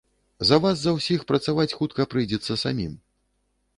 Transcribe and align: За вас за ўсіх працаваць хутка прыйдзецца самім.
За 0.51 0.57
вас 0.63 0.79
за 0.85 0.93
ўсіх 0.95 1.27
працаваць 1.31 1.67
хутка 1.81 2.07
прыйдзецца 2.15 2.59
самім. 2.63 3.01